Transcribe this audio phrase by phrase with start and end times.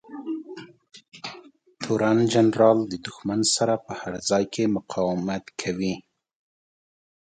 [1.81, 5.95] تورن جنرال د دښمن سره په هر ځای کې مقاومت کوي.